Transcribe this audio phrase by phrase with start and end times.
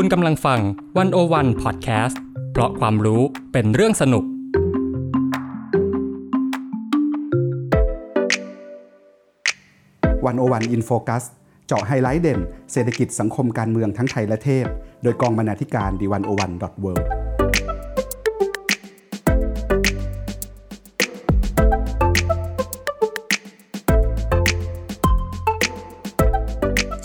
[0.00, 0.60] คุณกำลังฟัง
[0.98, 2.20] One-O-One Podcast
[2.52, 4.24] เพราะความรู้เป็นเรื่องสนุก
[10.26, 11.24] One-O-One In Focus
[11.66, 12.40] เจาะไฮไลท์เด่น
[12.72, 14.66] เศรษฐกิจสังคมการเมืองทั้งไทยและเทศ
[15.02, 17.08] โดยกองบรรณาธิการ The One-O-One dot World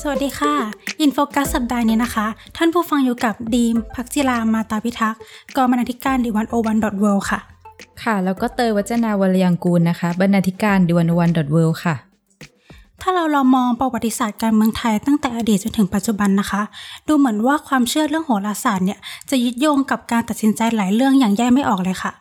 [0.02, 0.73] สวัสดีค่ะอิน
[1.16, 2.25] โฟกัสสัปดาห์นี้นะคะ
[2.57, 5.19] ท่านผู้ฟังอยู่กับดีมพักจิรามาตาพิทักษ์
[5.55, 7.39] กองบรรณาธิการดีวันโอวันดอทเวค่ะ
[8.04, 11.96] ค่ะ แล้วก็เตยวัจนาวรยังกูลนะคะ บรรณาธิการดิวันวันดอทเวค่ะ
[13.02, 16.61] ถ้าเราลองมองประวัติศาสตร์การเมืองไทยตั้งแต่อดีตจนถึงปัจจุบันนะคะ
[17.07, 19.00] ดูเหมือนว่าความเชื่อเรื่องโหราศาสตร์เนี่ย
[19.30, 22.11] จะยึดโยงกับการตัดสินใจหลายเรื่องอย่างแยกไม่ออกเลยค่ะ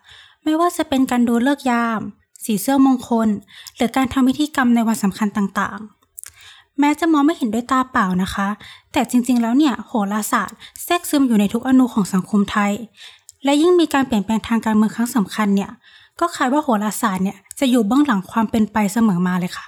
[0.45, 2.01] ไม่ว่าจะเป็นการดูเลิกษ์ยาม
[2.45, 3.29] สีเสื้อมงคล
[3.77, 6.02] หรือการทำพิธีกรรมในวันสำคัญต่างๆ
[6.81, 8.49] แม้จะมองไม่เห็นด้วยตาเปล่านะคะ
[8.93, 12.73] แต่จริงๆแล้วเนี่ยโหราศาสตร์แทรกซึมอยู่ในทุกอนูของสังคมไทย
[13.45, 15.71] และยิ่งมีการเปลี่ยนแปลงทางการเมืองครั้งสำคัญเนี่ย
[16.21, 19.67] ก็คาดว่าโหราศาสตร์เนี่ยจะอยู่เบื้องหลังความเป็นไปเสมอมาเลยค่ะ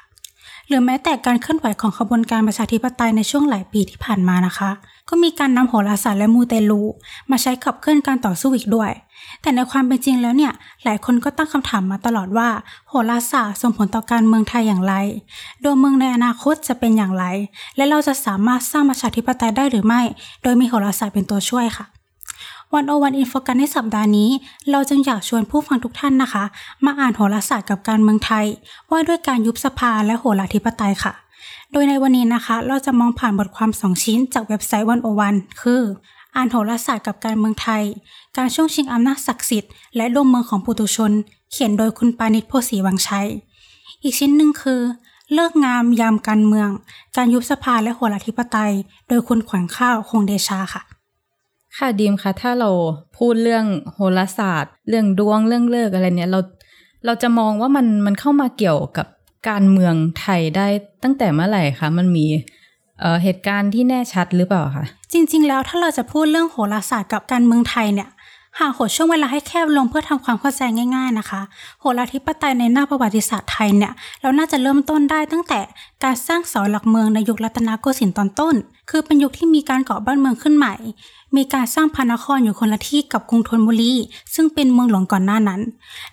[0.69, 4.71] หรือแม้แต่การเคลื่อนไหวของขบวนการประชาธิปไตยในช่วงหลายปีที่ผ่านมานะคะ
[5.09, 6.83] ก็มีการนำโหราศาสตร์และมูเตลู
[7.31, 8.91] มาใช้ขับเคลื่อนการต่อสู้อีกด้วย
[9.43, 10.53] แต่ในความเป็นจริงแล้วเนี่ย
[10.85, 12.49] หลายคนก็ตั้งคำถามมาตลอดว่า
[12.89, 14.95] โหราศาสตร์ส่งผลต่อการเมืองไทยอย่างไร
[15.63, 17.25] ดวงเมืองในอนาคตจะเป็นอย่างไร
[17.77, 20.03] และเราจะสามารถสร้างประชาธิปไตยได้หรือไม่
[20.43, 21.87] โดยมีโหราศาสตร์เป็นตัวช่วยค่ะ
[22.75, 24.31] วันโอวันอินโฟกันในสัปดาห์นี้
[24.71, 26.45] เราจึงอยากชวนผู้ฟังทุกท่านนะคะ
[26.85, 28.47] มาอ่านโหราศาสตร์กับการเมืองไทย
[28.91, 31.13] ว่าด้วยการยุบสภาและโหราธิปไตยค่ะ
[31.77, 35.83] โดยในวันนี้นะคะ เราจะมองผ่านบทความสองชิ้นจากเว็บไซต์วันโอวันคือ
[36.37, 37.83] อ่านโหราศาสตร์กับการเมืองไทย
[38.37, 41.13] การช่วงชิงอำนาจศักดิ์สิทธิ์และดวงเมืองของปุถุชน
[41.53, 43.29] เขียนโดยคุณปานิชโพสีวังชัย
[44.03, 44.81] อีกชิ้นหนึ่งคือ
[45.35, 46.69] เลิกงามยามการเมือง
[47.17, 48.73] การยุบสภาและโหราธิปไตย
[49.09, 50.83] โดยคุณขวัญข้าวคงเดชาค่ะ
[51.77, 52.71] ค่ะดีมคะถ้าเรา
[53.17, 56.41] พูดเรื่องโหราศาสตร์ เรื่องดวงเรื่องเลิกอะไรเนี่ยเรา
[57.05, 59.07] เราจะมองว่ามันมันเข้ามาเกี่ยวกับ
[59.49, 60.67] การเมืองไทยได้
[61.03, 62.27] ตั้งแต่เมื่อไหร่คะมันมี
[63.01, 68.09] เเหตุการณ์ที่แน่ชัดหรือเปล่าคะจริง ๆ แล้วถ้าเราจะพูดเรื่องโหราศาสตร์กับการเมืองไทยเนี่ย
[68.61, 70.63] หากโหดช่วงเวลาให้แคบลงเพื่อทำความเข้าใจ
[70.95, 71.41] ง่าย ๆนะคะ
[71.81, 75.61] โหราธิปไตยในหน้าประวัติศาสตร์ไทยเนี่ย เราน่าจะเริ่มต้นได้ตั้งแต่
[76.05, 78.55] การสร้างเสาหลักเมืองในยุครัตนโกสินทร์ตอนต้น
[78.91, 80.75] คือเป็นยุคที่มีการก่อบ้านเมืองขึ้นใหม่
[81.37, 83.93] มีการสร้างพระนครอยู่คนละที่กับกรุงธนบุรี
[84.35, 85.61] ซึ่งเป็นเมืองหลวงก่อนหน้านั้น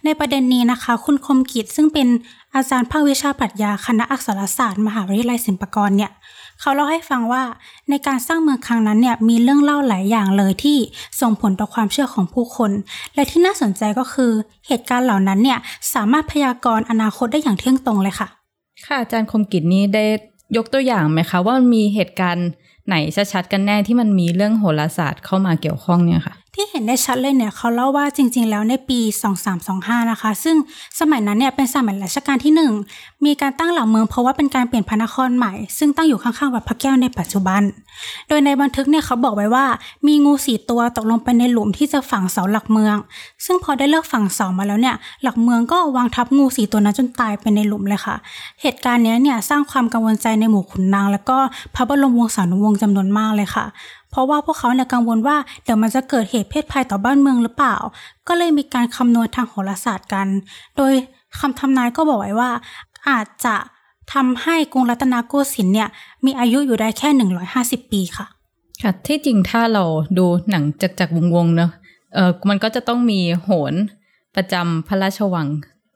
[0.06, 2.08] ในประเด็นนี้นะคะ คุณคมกิจซึ่งเป็น
[2.56, 6.12] อาจารย์ภาควิชาปรัชญาคณะอักษรศาสตร์ มหาวิทยาลัยศิลปากรเนี่ย
[6.60, 7.44] เขาเล่าให้ฟังว่า
[7.90, 10.78] ในการสร้างเมืองครั้งนั้นเนี่ยมีเรื่องเล่าหลายอย่างเลยที่
[11.22, 12.72] ส่งผลต่อความเชื่อของผู้คน
[13.16, 14.32] และที่น่าสนใจก็คือ
[14.68, 15.60] เหตุการณ์เหล่านั้นเนี่ย
[15.94, 18.28] สามารถพยากรณ์อนาคตได้อย่างเที่ยงตรงเลยค่ะ
[18.86, 20.06] ค่ะอาจารย์คมกิจนี้ได้
[20.58, 22.48] ยกตัวอย่างไหมคะว่ามันมีเหตุการณ์
[22.88, 22.96] ไหน
[23.34, 29.00] ชัดๆกันแน่ที่มันมีเรื่องโหราศาสตร์เข้ามาเกี่ยวข้องเนี่ยค่ะ ที่เห็นได้ชัดเลยเนี่ยเขาเล่าว่าจริง ๆ แล้วในปี
[29.56, 30.56] 2325 นะคะ ซึ่ง
[31.00, 32.54] สมัยนั้นเนี่ยเป็นสมัยรัชกาลที่
[32.94, 37.62] 1 มีการตั้งหลักเมืองเพราะว่าเป็นการเปลี่ยนพระนครใหม่ ซึ่งตั้งอยู่ข้างๆวัดพระแก้วในปัจจุบัน
[38.28, 39.66] โดยในบันทึกเนี่ยเขาบอกไว้ว่า
[40.08, 42.96] มีงูสีตัวตกลงไปในหลุมที่จะฝังเสาหลักเมือง
[43.46, 48.16] ซึ่งพอได้เลิกฝังเสามาแล้วเนี่ยหลักเมืองก็วางทับงูสีตัวนั้นจนตายไปในหลุมเลยค่ะ
[48.62, 51.38] เหตุการณ์นี้เนี่ยสร้างความกังวลใจในหมู่ขุนนาง แล้วก็
[51.76, 53.66] พระบรมวงศานุวงศ์จำนวนมากเลยค่ะ
[54.12, 57.76] เพราะว่าพวกเขาเนี่ยกังวลว่าเดี๋ยวมันจะเกิดเหตุเพศภัยต่อบ้านเมืองหรือเปล่า
[58.28, 60.28] ก็เลยมีการคำนวณทางโหราศาสตร์กัน
[60.78, 60.94] โดย
[61.40, 62.52] คำทำนายก็บอกไว้ว่า
[63.10, 63.56] อาจจะ
[64.14, 65.90] ทำให้กรุงรัตนโกสินทร์เนี่ย
[66.26, 67.10] มีอายุอยู่ได้แค่
[67.52, 68.26] 150 ปีค่ะ
[68.82, 69.84] ค่ะ ที่จริงถ้าเรา
[70.18, 71.72] ดูหนังจักจักวงวงเนอะ
[72.14, 73.74] เออมันก็จะต้องมีโหน
[74.36, 75.48] ประจำพระราชวัง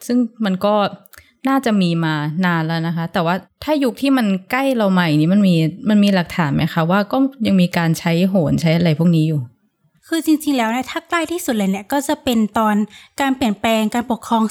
[0.05, 0.73] ซึ่งมันก็
[1.47, 2.13] น่าจะมีมา
[2.45, 5.55] นานแล้วนะคะ แต่ว่าถ้ายุคที่มันใกล้เราใหม่นี้มันมี
[5.89, 7.17] มันมีหลักฐานไหมคะว่าก็
[7.47, 9.41] ยังมีการใช้โหนใช้อะไรพวกนี้อยู่
[10.09, 12.75] คือจริงๆ แล้วเนี่ยถ้าใกล้ที่สุดเลยเนี่ยก็จะเป็นตอน
[13.21, 14.43] การเปลี่ยนแปลงการปกครอง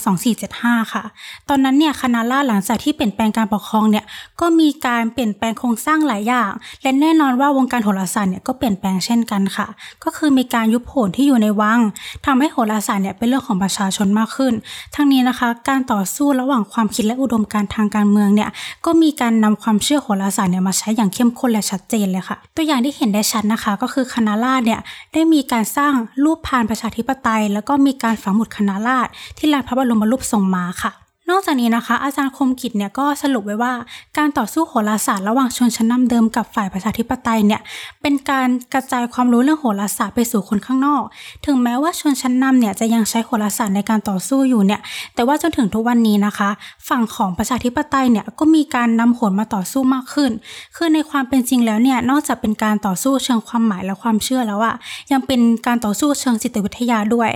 [0.42, 1.04] 2475 ค่ะ
[1.48, 4.04] ตอนนั้นเนี่ยคณะราหลังจากที่เปลี่ยนแปลงการปกครองเนี่ย
[4.40, 6.50] ก็มีการเปลี่ยนแปลงโครงสร้างหลายอย่าง
[6.82, 9.66] และแน่นอนว่าวงการโหราศาสตร์เนี่ยก็เปลี่ยนแปลงเช่นกันค่ะ
[10.04, 11.80] ก็คือมีการยุบโหนที่อยู่ในวัง
[12.26, 14.52] ทำให้โหราศาสตร์เนี่ยเป็นเรื่องของประชาชนมากขึ้น
[14.94, 18.50] ทั้งนี้นะคะ การต่อสู้ระหว่างความคิดและอุดมการทางการเมืองเนี่ย
[18.86, 24.80] ก็มีการนำความเชื่อโหราศาสตร์เนี่ยมาใช้อย่างเข้มข้นและชัดเจนเลยค่ะ ตัวอย่างที่เห็นได้ชัดนะคะ ก็คือคณะราเนี่ย
[25.14, 25.92] ได้มีการสร้าง
[26.24, 30.92] รูปพานประชาธิปไตย แล้วก็มีการฝังหมุดคณะราษฎรที่ลานพระบรมรูปทรงม้าค่ะ
[31.30, 33.72] นอกจากนี้นะคะ อาจารย์คมกิจเนี่ยก็สรุปไว้ว่า
[34.18, 37.60] การต่อสู้โหราศาสตร์ระหว่างชนชั้นนาเดิมกับฝ่ายประชาธิปไตยเนี่ย
[38.02, 41.02] เป็นการกระจายความรู้เรื่องโหราศาสตร์ไปสู่คนข้างนอก
[41.46, 44.80] ถึงแม้ว่าชนชั้นนำเนี่ยจะยังใช้โหราศาสตร์ในการต่อสู้อยู่เนี่ย
[45.14, 46.50] แต่ว่าจนถึงทุกวันนี้นะคะ
[46.88, 50.30] ฝั่งของประชาธิปไตยเนี่ยก็มีการนำโหรมาต่อสู้มากขึ้น
[50.76, 54.74] คือในความเป็นจริงแล้วเนี่ยนอกจากเป็นการต่อสู้เชิงความหมายและความเชื่อแล้วอะ
[55.12, 57.30] ยังเป็นการต่อสู้เชิงจิตวิทยาด้วย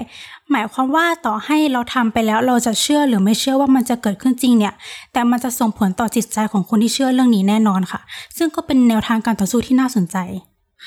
[0.52, 4.74] หมายความว่าต่อให้เราทำไปแล้วเราจะเชื่อหรือไม่เชื่อว่ามันจะเกิดขึ้นจริงเนี่ย
[5.12, 8.00] แต่มันจะส่งผลต่อจิตใจของคนที่เชื่อเรื่องนี้แน่นอนค่ะ
[8.36, 10.16] ซึ่งก็เป็นแนวทางการต่อสู้ที่น่าสนใจ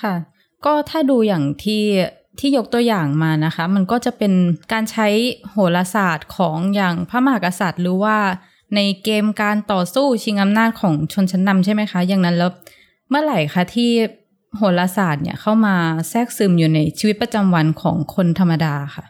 [0.01, 0.13] ค่ะ
[0.65, 1.83] ก็ถ้าดูอย่างที่
[2.39, 4.33] ที่ยกตัวอย่างมานะคะ มันก็จะเป็น
[4.71, 5.07] การใช้
[5.51, 8.17] โหราศาสตร์ของอย่างพระมหากษัตริย์ หรือว่า
[8.75, 12.51] ในเกมการต่อสู้ชิงอำนาจของชนชั้นนำใช่ไหมคะ อย่างนั้นแล้ว
[13.09, 13.91] เมื่อไหร่คะที่
[14.57, 15.75] โหราศาสตร์เนี่ยเข้ามา
[16.09, 19.05] แทรกซึมอยู่ในชีวิตประจำวันของคนธรรมดาค่ะ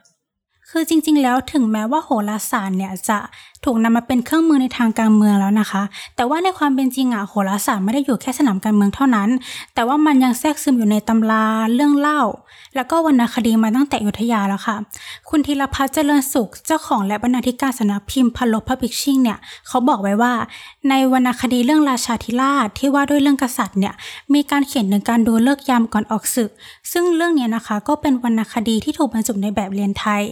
[0.72, 3.20] คือจริงๆ แล้วถึงแม้ว่าโหราศาสตร์เนี่ยจะ
[3.66, 5.84] ถูกนำมาเป็นเครื่องมือในทางการเมืองแล้วนะคะ
[6.16, 9.30] แต่ว่าในความเป็นจริงอะโหราศาสตร์ไม่ได้อยู่แค่สนามการเมืองเท่านั้น
[9.74, 12.22] แต่ว่ามันยังแทรกซึมอยู่ในตำราเรื่องเล่า
[12.76, 14.76] แล้วก็วรรณคดีมาตั้งแต่อยุธยาแล้วค่ะ
[15.30, 19.38] คุณธีรพัฒน์เจริญสุขเจ้าของและบรรณาธิการสำนักพิมพ์พลบพับบิชชิ่งเนี่ย
[19.68, 20.34] เขาบอกไว้ว่า
[20.90, 23.94] ในวรรณคดีเรื่องราชาธิราชที่ว่าด้วยเรื่องกษัตริย์เนี่ย
[24.34, 26.50] มีการเขียนถึงการดูเลิกยามก่อนออกศึก
[26.92, 30.24] ซึ่งเรื่องเนี้ยนะคะก็เป็นวรรณคดีที่ถูกบรรจุในแบบเรียนไทย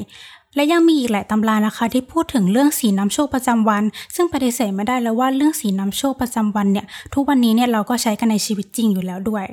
[0.56, 3.84] และยังมีอีกหลายตำรานะคะ ที่พูดถึงเรื่องสีน้ำโชคประจำวัน
[4.16, 9.46] ซึ่งปฏิเสธไม่ได้แล้วว่าเรื่องสีน้ำโชคประจำวันเนี่ยทุกวันนี้เนี่ยเราก็ใช้กันในชีวิตจริงอยู่แล้วด้วย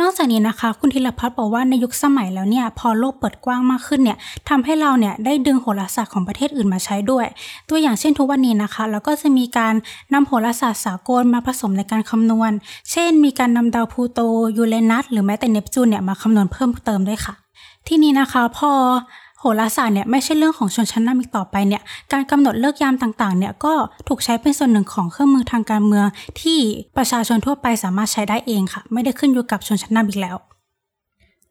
[0.00, 4.18] นอกจากนี้นะคะคุณธีรพัฒน์บอกว่าในยุคสมัยแล้วเนี่ยพอโลกเปิดกว้างมากขึ้นเนี่ย
[4.48, 7.26] ทำให้เราเนี่ยได้ดึงโหราศาสตร์ของประเทศอื่นมาใช้ด้วย
[7.68, 9.74] ตัวอย่างเช่นทุกวันนี้นะคะเราก็จะมีการ
[10.14, 12.52] นำโหราศาสตร์สากลมาผสมในการคำนวณ
[12.90, 14.20] เช่น มีการนำดาวพูโต
[14.56, 17.34] ยูเรนัสหรือแม้แต่เนปจูนเนี่ยมาคำนวณเพิ่มเติมด้วยค่ะ
[17.86, 18.72] ที่นี้นะคะพอ
[19.46, 21.82] หราศาสตร์เนี่ยไม่ใช่เรื่องของชนชั้นนำอีกต่อไปเนี่ย
[22.12, 23.74] การกำหนดเลิกยามต่างๆเนี่ยก็
[24.08, 26.06] ถูกใช้เป็นส่วนหนึ่งของเครื่องมือทางการเมือง
[26.40, 26.58] ที่
[26.96, 30.36] ประชาชนทั่วไปสามารถใช้ได้เองค่ะ ไม่ได้ขึ้นอยู่กับชนชั้นนำอีกแล้ว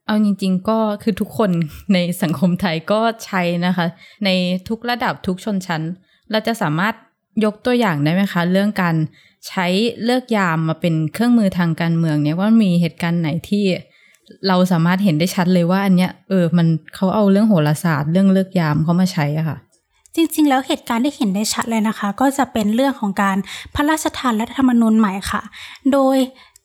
[0.06, 1.52] เอาจริง ๆ ก็คือทุกคน
[1.94, 3.86] ในสังคมไทยก็ใช้นะคะ
[4.26, 4.30] ใน
[4.70, 5.82] ทุกระดับทุกชนชั้น
[6.32, 6.96] เราจะสามารถ
[7.46, 8.96] ยกตัวอย่างได้ไหมคะ เรื่องการ
[9.48, 9.66] ใช้
[10.06, 13.64] เลิกยามมาเป็นเครื่องมือทางการเมืองเนี่ยว่ามีเหตุการณ์ไหนที่
[14.48, 19.58] เราสามารถเห็นได้ชัดเลยว่าอันเนี้ยเออมันเขาเอาเรื่องโหราศาสตร์เรื่องเลิกยามเขามาใช้อะค่ะ
[20.16, 23.38] จริง ๆ แล้วเหตุการณ์ที่เห็นได้ชัดเลยนะคะ ก็จะเป็นเรื่องของการ
[23.76, 25.42] พระราชทานรัฐธรรมนูญใหม่ค่ะ
[25.94, 26.18] โดย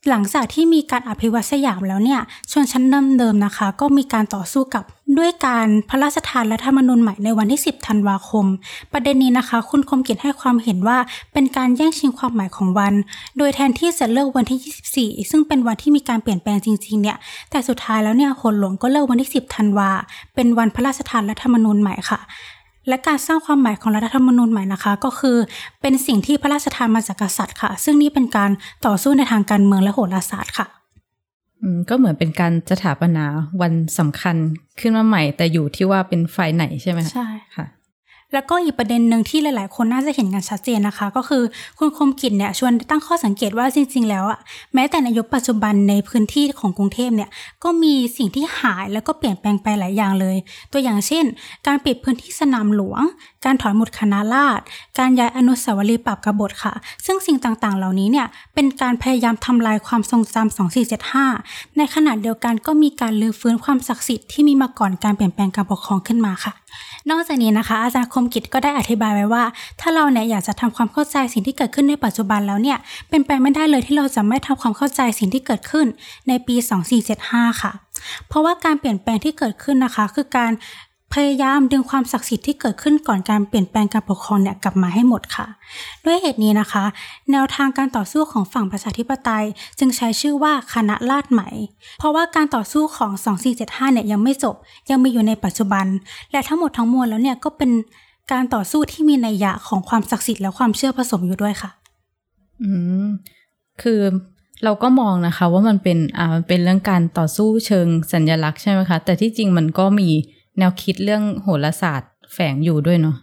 [0.08, 2.20] หลังจากที่มีการอภิวัตสยามแล้วเนี่ย
[2.52, 2.84] ชนชั้น
[3.18, 4.84] เดิมๆนะคะ ก็มีการต่อสู้กับ
[5.18, 8.46] ด้วยการพระราชทานรัฐธรรมนูญใหม่ในวันที่ 10 ธันวาคม
[8.92, 10.98] ประเด็นนี้นะคะ คุณคมกิจให้ความเห็นว่า
[11.32, 12.94] เป็นการแย่งชิงความหมายของวัน
[13.38, 17.16] โดยแทนที่จะเลือกวันที่ 24 ซึ่งเป็นวันที่มีการเปลี่ยนแปลงจริงๆเนี่ย
[17.50, 19.90] แต่สุดท้ายแล้วเนี่ยหนหลวงก็เลือกวันที่ 10 ธันวา
[20.34, 22.20] เป็นวันพระราชทานรัฐธรรมนูญใหม่ค่ะ
[22.90, 25.36] และการสร้างความหมายของรัฐธรรมนูญใหม่นะคะ ก็คือ
[25.82, 28.50] เป็นสิ่งที่พระราชทานมาจากกษัตริย์ค่ะ ซึ่งนี่เป็นการ
[28.86, 30.66] ต่อสู้ในทางการเมืองและโหราศาสตร์ค่ะ
[31.62, 33.24] อืมก็เหมือนเป็นการสถาปนา
[33.60, 34.36] วันสำคัญ
[34.80, 37.66] ขึ้นมาใหม่ แต่อยู่ที่ว่าเป็นฝ่ายไหนใช่ไหมคะใช่ค่ะ
[38.32, 41.42] แล้วก็อีกประเด็นหนึ่งที่หลาย ๆ คนน่าจะเห็นกันชัดเจนนะคะ ก็คือ
[41.78, 44.38] คุณคมกิจเนี่ยชวนตั้งข้อสังเกตว่าจริง ๆ แล้วอะ
[44.74, 47.30] แม้แต่ในยุคปัจจุบันในพื้นที่ของกรุงเทพเนี่ย
[47.64, 50.36] ก็มีสิ่งที่หายแล้วก็เปลี่ยนแปลงไปหลายอย่างเลย
[50.72, 51.24] ตัวอย่างเช่น
[51.66, 53.02] การปิดพื้นที่สนามหลวง
[53.44, 54.64] การถอนหมุดคณะราษฎร
[54.98, 56.72] การย้ายอนุสาวรีย์ปรับกบฏค่ะ
[57.06, 60.56] ซึ่งสิ่งต่าง ๆ เหล่านี้เนี่ยเป็นการพยายามทำลายความทรงจำ
[61.28, 66.52] 2475 ในขณะเดียวกันก็มีการลื้อฟื้นความศักดิ์สิทธิ์ที่มีมาก่อนการเปลี่ยนแปลงการปกครองขึ้นมาค่ะ
[67.10, 69.44] นอกจากนี้นะคะอาจารย์คมกิจก็ได้อธิบายไว้ว่า
[69.80, 72.78] ถ้าเราเนี่ยอยากจะทำความเข้าใจสิ่งที่เกิดขึ้นในปัจจุบันแล้วเนี่ย
[73.08, 75.86] เป็นไปไม่ได้เลยที่เราจะไม่ทำความเข้าใจสิ่งที่เกิดขึ้น
[76.28, 76.56] ในปี
[77.08, 77.72] 2475 ค่ะ
[78.28, 80.52] เพราะว่าการเปลี่ยนแปลงที่เกิดขึ้นนะคะ คือการ
[81.16, 85.46] พยายามดึงความศักดิ์สิทธิ์ที่เกิดขึ้นก่อนการเปลี่ยนแปลงการปกครองเนี่ยกลับมาให้หมดค่ะ
[86.04, 86.84] ด้วยเหตุนี้นะคะ
[87.30, 89.44] แนวทางการต่อสู้ของฝั่งประชาธิปไตย
[89.78, 91.48] จึงใช้ชื่อว่าคณะราษฎรใหม่
[91.98, 93.12] เพราะว่าการต่อสู้ของ
[93.52, 94.54] 2475 เนี่ยยังไม่จบ
[94.90, 95.86] ยังมีอยู่ในปัจจุบัน
[96.32, 97.70] และทั้งหมดทั้งมวลแล้วเนี่ยก็เป็น
[98.32, 101.70] การต่อสู้ที่มีนัยยะของความศักดิ์สิทธิ์และความเชื่อผสมอยู่ด้วยค่ะ
[102.62, 102.70] อื
[103.04, 103.06] ม
[103.82, 104.00] คือ
[104.64, 110.08] เราก็มองนะคะว่ามันเป็นอ่ามันเป็นเรื่องการต่อสู้เชิงสัญลักษณ์ใช่ไหมคะ แต่ที่จริงมันก็มี
[110.58, 113.16] แนวคิดเรื่องโหราศาสตร์แฝงอยู่ด้วยเนาะ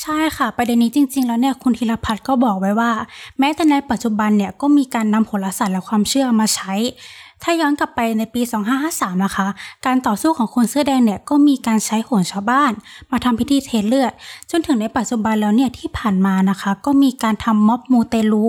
[0.00, 2.90] ใช่ค่ะ ประเด็นนี้จริง ๆ แล้วเนี่ยคุณธีรพัฒน์ก็บอกไว้ว่า
[3.38, 6.72] แม้แต่ในปัจจุบันเนี่ยก็มีการนำโหราศาสตร์และความเชื่อมาใช้
[7.42, 8.42] ถ้าย้อนกลับไปในปี
[8.82, 9.46] 2553 นะคะ
[9.86, 12.72] การต่อสู้ของคนเสื้อแดงเนี่ยก็มีการใช้โหรชาวบ้าน
[13.10, 14.12] มาทำพิธีเทเลือด
[14.50, 18.46] จนถึงในปัจจุบันแล้วเนี่ยที่ผ่านมานะคะ ก็มีการทำม็อบมูเตลู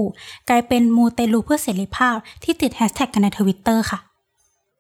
[0.50, 4.13] กลายเป็นมูเตลูเพื่อเสรีภาพที่ติดแฮชแท็กกันในทวิตเตอร์ค่ะ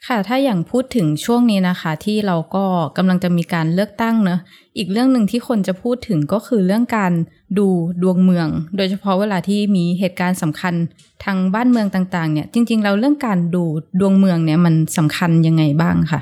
[0.08, 2.66] ค่ะ ถ้าอย่างพูดถึงช่วงนี้นะคะ ที่เราก็
[2.98, 4.40] กำลังจะมีการเลือกตั้งเนอะ
[4.78, 7.14] อีกเรื่องหนึ่งที่คนจะพูดถึงก็คือเรื่องการ
[7.58, 7.68] ดู
[8.02, 10.74] ดวงเมือง โดยเฉพาะเวลาที่มีเหตุการณ์สำคัญ
[11.24, 13.64] ทางบ้านเมืองต่างๆ เนี่ย จริง ๆ เราเรื่องการดู
[14.00, 16.22] ดวงเมืองเนี่ยมันสำคัญยังไงบ้างค่ะ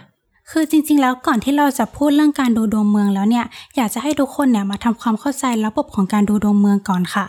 [0.52, 3.46] คือจริงๆ แล้วก่อนที่เราจะพูดเรื่องการดูดวงเมืองแล้วเนี่ย
[3.76, 7.26] อยากจะให้ทุกคนเนี่ยมาทำความเข้าใจระบบของการดูดวงเมืองก่อนค่ะ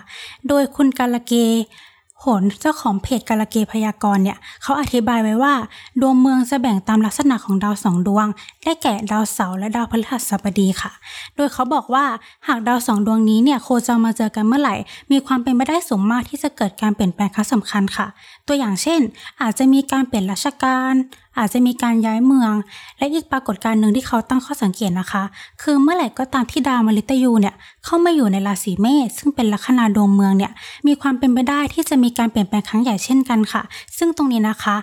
[0.48, 1.32] โดยคุณกาลเก
[2.24, 5.54] หนเจ้าของเพจกาลเกพยากรณ์เนี่ยเขาอธิบายไว้ว่า
[6.00, 8.26] ดวงเมืองจะแบ่งตามลักษณะของดาวสองดวง
[8.62, 10.92] ได้แก่ดาวเสาร์และดาวพฤหัสบดีค่ะ
[11.36, 12.04] โดยเขาบอกว่า
[12.48, 14.76] หากดาวสองดวงนี้เนี่ยโคจรมาเจอกันเมื่อไหร่
[15.10, 18.06] มีความเป็นไปได้สูงมากที่จะเกิดการเปลี่ยนแปลงครั้งสำคัญค่ะ
[18.48, 19.00] ตัวอย่างเช่น
[19.42, 20.94] อาจจะมีการเปลี่ยนราชการ
[21.38, 22.52] อาจจะมีการย้ายเมือง
[22.98, 25.22] และอีกปรากฏการณ์หนึ่งที่เขาตั้งข้อสังเกตนะคะ
[25.62, 30.52] คือเมื่อไหร่ก็ตามที่ดาวมฤตยูเนี่ยเข้ามาอยู่ในราศีเมษซึ่งเป็นลัคนาดวงเมืองเนี่ย
[30.86, 33.62] มีความเป็นไปได้ที่จะมีการเปลี่ยนแปลงครั้งใหญ่เช่นกันค่ะ
[33.98, 34.76] ซึ่งตรงนี้นะคะ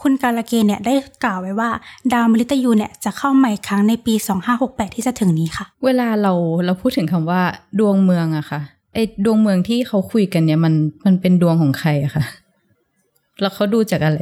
[0.00, 1.70] คุณกาลเกณฑ์เนี่ยได้กล่าวไว้ว่า
[2.12, 4.14] ดาวมฤตยูเนี่ยจะเข้าใหม่ครั้งในปี
[4.54, 6.32] 2568 ที่จะถึงนี้ค่ะ เวลาเรา
[6.64, 7.40] เราพูดถึงคำว่า
[7.78, 8.60] ดวงเมืองอะค่ะ
[8.94, 10.74] ไอดวงเมืองที่เขาคุยกันเนี่ยมัน
[11.04, 12.24] มันเป็นดวงของใครอะค่ะ
[13.40, 14.20] แล้วเขาดูจากอะไร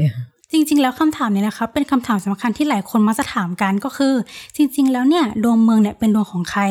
[0.52, 4.14] จริง ๆ แล้วคำถามนี้นะคะเป็นคำถามสำคัญที่หลายคนมักจะถามกันก็คือ
[4.56, 6.62] จริง ๆ แล้วเนี่ยดวงเมืองเนี่ยเป็นดวงของใคร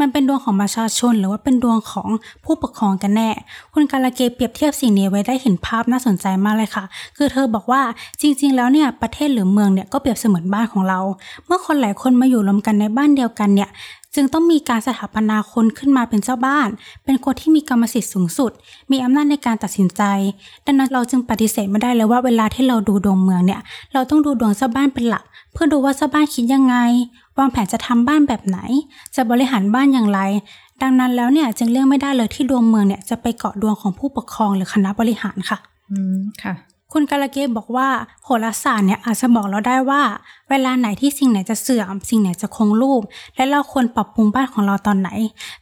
[0.00, 2.08] มันเป็นดวงของประชาชน หรือว่าเป็นดวงของ
[2.44, 3.30] ผู้ปกครองกันแน่
[3.72, 6.84] คุณกาลเกเปรียบเทียบสิ่งนี้ไว้ได้เห็นภาพน่าสนใจมากเลยค่ะ
[7.16, 7.82] คือเธอบอกว่า
[8.20, 11.00] จริง ๆ แล้วเนี่ยประเทศหรือเมืองเนี่ยก็เปรียบเสมือนบ้านของเรา
[11.46, 13.70] เมื่อคนหลายคนมาอยู่รวมกันในบ้านเดียวกันเนี่ย
[14.14, 16.68] จึงต้องมีการสถาปนาคนขึ้นมาเป็นเจ้าบ้าน
[17.04, 18.52] เป็นคนที่มีกรรมสิทธิ์สูงสุด
[18.90, 20.02] มีอำนาจในการตัดสินใจ
[20.66, 23.60] ดังนั้นเราจึงปฏิเสธไม่ได้เลยว่าเวลาที่เราดูดวงเมืองเนี่ย
[23.92, 26.76] เราต้องดูดวงเจ้าบ้านเป็นหลัก เพื่อดูว่าเจ้าบ้านคิดยังไง
[27.38, 28.58] วางแผนจะทำบ้านแบบไหน
[29.14, 30.20] จะบริหารบ้านอย่างไร
[30.82, 35.58] ดังนั้นแล้วเนี่ยจึงเลี่ยงไม่ได้เลยที่ดวงเมืองเนี่ยจะไปเกาะดวงของผู้ปกครองหรือคณะบริหารค่ะ
[35.90, 36.54] อืมค่ะ
[36.92, 37.88] คุณกาลเกบอกว่า
[38.24, 40.02] โหราศาสตร์เนี่ยอาจจะบอกเราได้ว่า
[40.50, 43.02] เวลาไหนที่สิ่งไหนจะเสื่อม สิ่งไหนจะคงรูป
[43.36, 45.10] และเราควรปรับปรุงบ้านของเราตอนไหน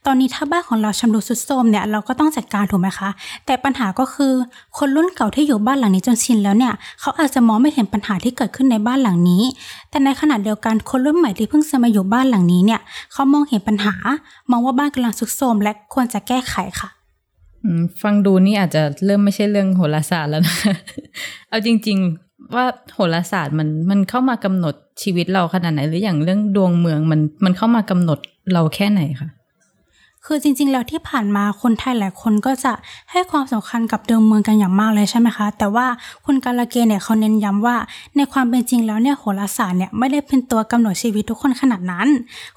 [0.06, 3.08] ตอนนี้ถ้าบ้านของเราชำรุดทรุดโทรมเนี่ยเราก็ต้องจัดการถูกไหมคะ
[3.46, 4.32] แต่ปัญหาก็คือ
[4.78, 9.42] คนรุ่นเก่าที่อยู่บ้านหลังนี้จนชินแล้วเนี่ยเขาอาจจะมองไม่เห็นปัญหาที่เกิดขึ้นในบ้านหลังนี้
[9.90, 12.80] แต่ในขณะเดียวกันคนรุ่นใหม่ที่เพิ่งจะมาอยู่บ้านหลังนี้เนี่ย
[13.12, 13.94] เขามองเห็นปัญหา
[14.50, 16.97] มองว่าบ้านกำลังทรุดโทรมและควรจะแก้ไขค่ะ
[18.02, 20.56] ฟังดูนี่อาจจะเริ่มไม่ใช่เรื่องโหราศาสตร์แล้วนะ
[21.48, 28.18] เอาจริง ๆ ว่าโหราศาสตร์มันมันเข้ามากำหนดชีวิตเราขนาดไหน หรืออย่างเรื่องดวงเมืองมันมันเข้ามากำหนด
[28.52, 29.28] เราแค่ไหนคะ
[30.30, 32.72] คือจริงๆ แล้วที่ผ่านมาคนไทยหลายคนก็จะ
[33.10, 35.86] ให้ความสำคัญกับเดิมเมืองกันอย่างมากเลยใช่ไหมคะ แต่ว่า
[36.24, 37.76] คุณกาลเกเนี่ยเขาเน้นย้ำว่า
[38.16, 42.08] ในความเป็นจริงแล้วเนี่ยโหราศาสตร์เนี่ยไม่ได้เป็นตัวกำหนดชีวิตทุกคนขนาดนั้น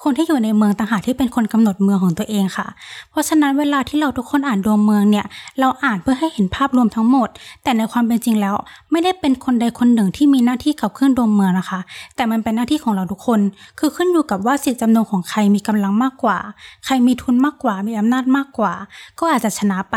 [0.04, 2.68] คนที่อยู่ในเมืองต่างหากที่เป็นคนกำหนดเมืองของตัวเองค่ะ
[3.12, 5.26] เพราะฉะนั้นเวลาที่เราทุกคนอ่านดวงเมืองเนี่ย
[5.60, 7.30] เราอ่านเพื่อให้เห็นภาพรวมทั้งหมด
[7.64, 8.56] แต่ในความเป็นจริงแล้ว
[8.92, 11.80] ไม่ได้เป็นคนใดคนหนึ่งที่มีหน้าที่ขับเคลื่อนดวงเมืองนะคะ
[12.16, 13.40] แต่มันเป็นหน้าที่ของเราทุกคน
[13.80, 16.38] คือขึ้นอยู่กับว่าสิทธิจำนงของใครมีกำลังมากกว่า
[16.86, 18.74] ใครมีทุนมากกว่ามีอำนาจมากกว่า
[19.20, 19.96] ก็อาจจะชนะไป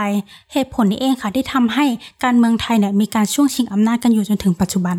[0.53, 1.85] เหตุผลนี้เองค่ะที่ทำให้
[2.25, 4.99] การเมืองไทยเนี่ยมีการช่วงชิงอำนาจกันอยู่จนถึงปัจจุบัน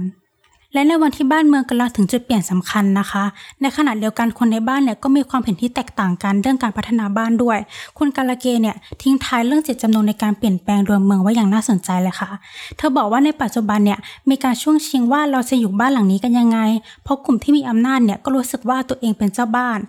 [0.76, 3.24] และในวันที่บ้านเมืองกำลังถึงจุดเปลี่ยนสำคัญนะคะ
[3.62, 7.58] ในขณะเดียวกันคนในบ้านเนี่ยก็มีความเห็นที่แตกต่างกันเรื่องการพัฒนาบ้านด้วย
[7.98, 12.30] คุณกาลเกเนี่ยทิ้งท้ายเรื่องเจตจำนงในการเปลี่ยนแปลงดวงเมืองไว้อย่างน่าสนใจเลยค่ะ
[12.78, 16.60] เธอบอกว่าในปัจจุบันเนี่ยมีการช่วงชิงว่าเราจะอยู่บ้านหลังนี้กันยังไง
[17.04, 19.80] เพราะกลุ่มที่มีอำนาจเนี่ยก็รู้สึกว่าตัวเองเป็นเจ้าบ้าน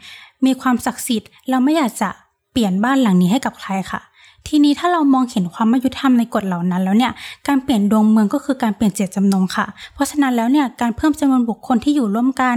[0.47, 2.11] มีความศักดิ์สิทธิ์เราไม่อยากจะ
[2.56, 4.00] ปลี่ยนบ้านหลังนี้ให้กับใครค่ะ
[4.46, 7.12] ทีนี้ถ้าเรามองเห็นความไม่ยุติธรรมในกฎเหล่านั้นแล้วเนี่ย
[7.46, 12.56] การเปลี่ยนดวงเมืองก็คือการเปลี่ยนเจตจำนงค่ะ เพราะฉะนั้นแล้วเนี่ยการเพิ่มจำนวนบุคคลที่อยู่ร่วมกัน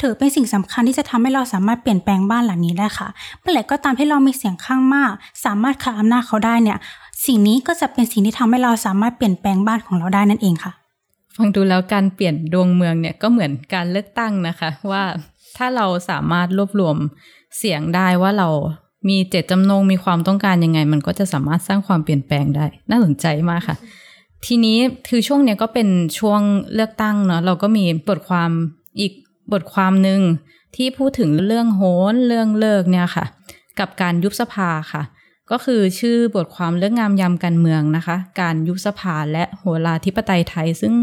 [0.00, 3.08] ถือเป็นสิ่งสำคัญที่จะทำให้เราสามารถเปลี่ยนแปลงบ้านหลังนี้ได้ค่ะ
[3.40, 5.12] เมื่อไหร่ก็ตามที่เรามีเสียงข้างมาก
[5.44, 6.78] สามารถขัดอำนาจเขาได้เนี่ย
[7.26, 10.72] สิ่งนี้ก็จะเป็นสิ่งที่ทำให้เราสามารถเปลี่ยนแปลงบ้านของเราได้นั่นเองค่ะ
[11.36, 15.02] ฟังดูแล้วการเปลี่ยนดวงเมืองเนี่ยก็เหมือนการเลือกตั้งนะคะ ว่า
[15.56, 16.96] ถ้าเราสามารถรวบรวม
[17.58, 18.48] เสียงได้ว่าเรา
[19.08, 23.76] มีเจตจำนงมีความต้องการยังไง มันก็จะสามารถสร้างความเปลี่ยนแปลงได้ น่าสนใจมากค่ะ
[24.46, 24.78] ทีนี้
[25.08, 25.88] คือช่วงเนี้ยก็เป็น
[26.18, 26.40] ช่วง
[26.74, 28.50] เลือกตั้งเนาะเราก็มีบทความ
[29.00, 29.12] อีก
[29.52, 30.20] บทความหนึ่ง
[30.76, 33.24] ที่พูดถึงเรื่องโหนเรื่องเลิกเนี่ยค่ะ
[33.78, 35.02] กับการยุบสภาค่ะ
[35.50, 40.94] ก็คือชื่อบทความเรื่องงามยามการเมืองนะคะ การยุบสภาและโหราธิปไตยไทย ซึ่ง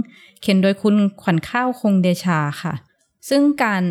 [0.42, 2.74] เขียนโดยคุณขวัญข้าวคงเดชาค่ะ
[3.30, 3.84] ซึ่งการ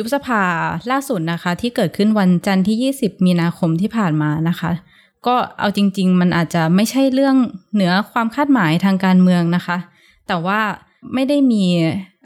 [0.00, 0.42] ยุบสภา
[0.90, 4.70] ล่าสุดนะคะ ที่เกิดขึ้นวันจันทร์ที่ 20 มีนาคมที่ผ่านมานะคะ
[5.26, 7.36] ก็เอาจริง ๆ มันอาจจะไม่ใช่เรื่อง
[7.74, 9.78] เหนือความคาดหมายทางการเมืองนะคะ
[10.28, 10.60] แต่ว่า
[11.14, 11.64] ไม่ได้มี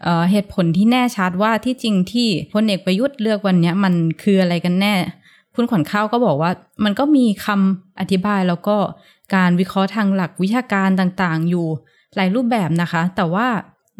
[0.03, 4.95] เเหตุผลที่แน่ชัดว่าที่จริงที่พลเอกประยุทธ์เลือกวันเนี้ยมันคืออะไรกันแน่
[5.55, 6.51] คุณขวัญข้าวก็บอกว่า
[6.85, 8.77] มันก็มีคำอธิบายแล้วก็
[9.35, 11.67] การวิเคราะห์ทางหลักวิชาการต่างๆ อยู่
[12.17, 13.47] หลายรูปแบบนะคะ แต่ว่า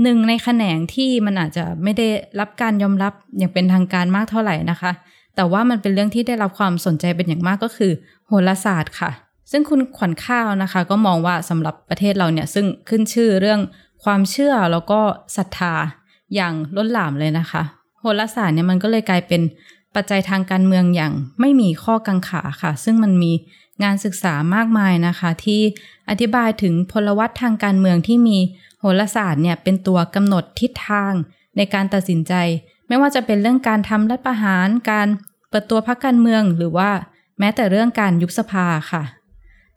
[0.03, 2.09] หนึ่งในแขนงที่มันอาจจะไม่ได้
[2.41, 4.93] รับการยอมรับอย่างเป็นทางการมากเท่าไหร่นะคะ
[5.37, 7.93] แต่ว่ามันเป็นเรื่องที่ได้รับความสนใจเป็นอย่างมากก็คือ
[8.27, 9.11] โหราศาสตร์ค่ะ
[9.51, 13.61] ซึ่งคุณขวัญข้าวนะคะ ก็มองว่าสำหรับประเทศเราเนี่ยซึ่งขึ้นชื่อเรื่อง
[14.05, 15.01] ความเชื่อแล้วก็
[15.37, 15.75] ศรัทธา
[16.35, 17.63] อย่างล้นหลามเลยนะคะ
[18.01, 19.43] โหราศาสตร์เนี่ยมันก็เลยกลายเป็น
[19.95, 23.33] ปัจจัยทางการเมืองอย่างไม่มีข้อกังขาค่ะ ซึ่งมันมี
[23.83, 25.61] งานศึกษามากมายนะคะ ที่
[26.11, 28.39] อธิบายถึงพลวัตทางการเมืองที่มี
[28.85, 31.13] หราศาสตร์เนี่ยเป็นตัวกำหนดทิศทาง
[31.57, 32.35] ในการตัดสินใจ
[32.89, 35.09] ไม่ว่าจะเป็นเรื่องการทำรัฐประหาร การ
[35.49, 36.91] เปิดตัวพรรคการเมือง หรือว่า
[37.39, 39.03] แม้แต่เรื่องการยุบสภาค่ะ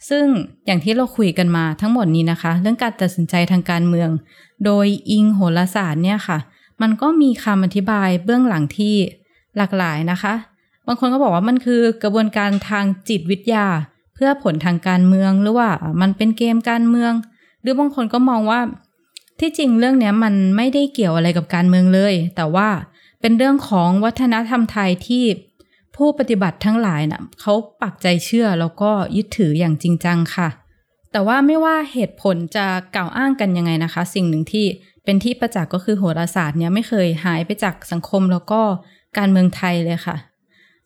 [0.10, 0.26] ซึ่ง
[0.66, 4.10] อย่างที่เราคุยกันมาทั้งหมดนี้นะคะ เรื่องการตัดสินใจทางการเมือง
[4.66, 6.38] โดยอิงโหราศาสตร์เนี่ยค่ะ
[6.82, 8.96] มันก็มีคำอธิบายเบื้องหลังที่
[9.58, 10.34] หลากหลายนะคะ
[10.88, 13.68] บางคนก็บอกว่ามันคือกระบวนการทางจิตวิทยา
[14.16, 15.70] เพื่อผลทางการเมืองหรือว่า
[16.02, 17.14] มันเป็นเกมการเมือง
[17.62, 18.60] หรือบางคนก็มองว่า
[19.40, 22.70] ที่จริงเรื่องนี้มันไม่ได้เกี่ยวอะไรกับการเมืองเลย แต่ว่า
[23.22, 25.26] เป็นเรื่องของวัฒนธรรมไทยที่
[25.96, 30.50] ผู้ปฏิบัติทั้งหลายนะ่ะเขาปักใจเชื่อแล้วก็ยึดถืออย่างจริงจังค่ะ
[31.12, 32.66] แต่ว่าไม่ว่าเหตุผลจะ
[32.96, 34.66] กล่าวอ้างกันยังไงนะคะ สิ่งหนึ่งที่
[35.04, 38.62] เป็นที่ประจักษ์ก็คือโหราศาสตร์เนี่ยไม่เคยหายไปจากสังคมแล้วก็
[39.18, 40.18] การเมืองไทยเลยค่ะ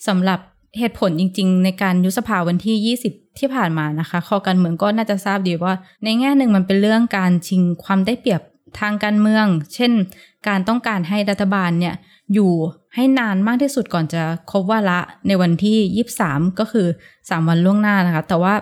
[0.08, 0.40] สำหรับ
[0.80, 5.74] เหตุผลจริง ๆ ในการยุบสภาวันที่ 20 ที่ผ่านมานะคะข้อการเมืองก็น่าจะทราบดีว่า
[6.04, 8.42] ในแง่หนึ่งมันเป็นเรื่องการชิงความได้เปรียบ
[8.80, 9.92] ทางการเมือง เช่น
[10.48, 11.96] การต้องการให้รัฐบาลเนี่ย
[12.34, 12.52] อยู่
[12.96, 18.54] ให้นานมากที่สุดก่อนจะครบวาระในวันที่ 23 ก็คือ 3 วันล่วงหน้านะคะ แต่ว่า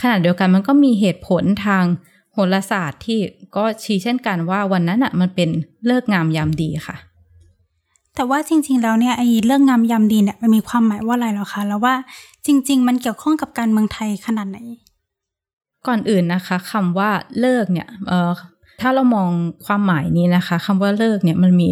[0.00, 1.84] ขณะเดียวกันมันก็มีเหตุผลทาง
[2.32, 3.18] โหราศาสตร์ที่
[3.56, 5.50] ก็ชี้เช่นกันว่าวันนั้นอะมันเป็น
[5.86, 6.96] เลิกงามยามดีค่ะ
[8.16, 11.94] แต่ว่าจริง ๆ แล้วเนี่ยไอ้เรื่องงามยามดีเนี่ยมันมีความหมายว่าอะไรหรอคะ แล้วว่า
[12.46, 14.58] จริง ๆ มันเกี่ยวข้องกับการเมืองไทยขนาดไหน
[15.86, 18.30] ก่อนอื่นนะคะคำว่าเลิกเนี่ยเอ่อ
[18.80, 19.30] ถ้าเรามอง
[19.66, 21.68] ความหมายนี้นะคะคำว่าเลิกเนี่ยมันมี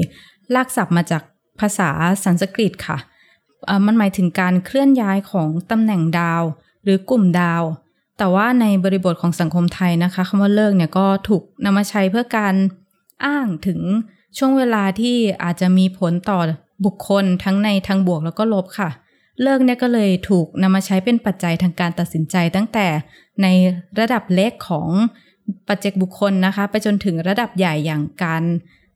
[0.55, 1.23] ลากศัพท์มาจาก
[1.61, 1.91] ภาษา
[2.25, 2.99] สันสกฤตค่ะ
[3.87, 6.43] มันหมายถึงการเคลื่อนย้ายของตำแหน่งดาว
[6.85, 7.63] หรือกลุ่มดาว
[8.19, 12.55] แต่ว่าในบริบทของสังคมไทยนะคะคำว่าเลิกเนี่ยก็ถูกนำมาใช้เพื่อการ
[13.25, 13.81] อ้างถึง
[14.39, 16.41] ช่วงเวลาที่อาจจะมีผลต่อ
[16.85, 18.91] บุคคลทั้งในทางบวกแล้วก็ลบค่ะ
[19.43, 22.87] เลิกเนี่ยก็เลยถูกนำมาใช้เป็นปัจจัยทางการตัดสินใจตั้งแต่
[23.43, 23.47] ใน
[23.99, 24.89] ระดับเล็กของ
[25.69, 28.43] ปัจเจกบุคคลนะคะ ไปจนถึงระดับใหญ่อย่างการ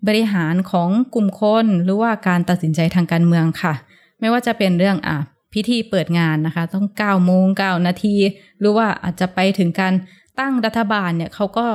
[0.07, 3.75] บริหารของกลุ่มคนหรือว่าการตัดสินใจทางการเมืองค่ะ
[4.21, 5.16] ไม่ว่าจะเป็นเรื่องอะ
[5.53, 8.16] พิธีเปิดงานนะคะ ต้อง9โมง9นาที
[8.59, 9.94] หรือว่าอาจจะไปถึงการ
[10.40, 11.66] ตั้งรัฐบาลเนี่ยเขาก็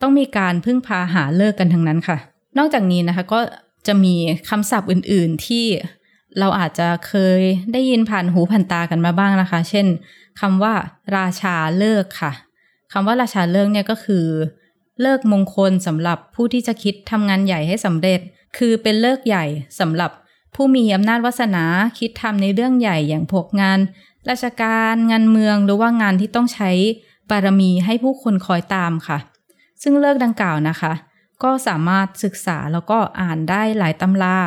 [0.00, 2.18] ต้องมีการพึ่งพาหาเลิกกันทั้งนั้นค่ะ
[2.58, 3.40] นอกจากนี้นะคะก็
[3.86, 4.14] จะมี
[4.48, 5.66] คำศัพท์อื่น ๆ ที่
[6.38, 7.40] เราอาจจะเคย
[7.72, 9.86] ได้ยินผ่านหูผ่านตากันมาบ้างนะคะ เช่น
[10.40, 10.74] คำว่า
[11.16, 12.32] ราชาเลิกค่ะ
[12.92, 14.26] คำว่าราชาเลิกเนี่ยก็คือ
[15.02, 18.20] เลิกมงคลสำหรับผู้ที่จะคิดทำงานใหญ่ให้สำเร็จ
[18.58, 19.44] คือเป็นเลิกใหญ่
[19.80, 20.10] สำหรับ
[20.54, 21.64] ผู้มีอำนาจวาสนา
[21.98, 23.78] คิดทำในเรื่องใหญ่อย่างพวกงาน
[24.30, 26.70] ราชการงานเมืองหรือว่างานที่ต้องใช้
[27.30, 29.18] บารมีให้ผู้คนคอยตามค่ะ
[29.82, 30.92] ซึ่งเลิกดังกล่าวนะคะ
[31.42, 34.38] ก็สามารถศึกษาแล้วก็อ่านได้หลายตำรา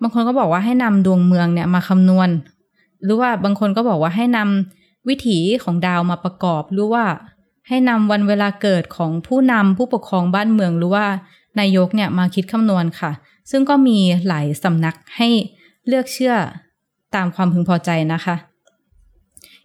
[0.00, 2.28] บางคนก็บอกว่าให้นำดวงเมืองเนี่ยมาคำนวณ
[3.04, 7.04] หรือว่าบางคนก็บอกว่าให้นำวิถีของดาวมาประกอบ หรือว่า
[7.68, 11.06] ให้นำวันเวลาเกิดของผู้นำผู้ปกครองบ้านเมือง หรือว่า
[11.60, 13.10] นายกเนี่ยมาคิดคำนวณค่ะ
[13.50, 15.28] ซึ่งก็มีหลายสำนักให้
[15.86, 16.34] เลือกเชื่อ
[17.14, 18.36] ตามความพึงพอใจนะคะ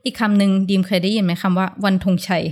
[0.04, 2.44] อีกคำหนึ่งดีมเคยได้ยินไหมคำว่าวันธงชัย